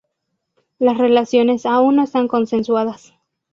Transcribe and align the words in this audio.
Las 0.79 0.97
relaciones 0.97 1.67
aún 1.67 1.97
no 1.97 2.03
están 2.05 2.27
consensuadas. 2.27 3.13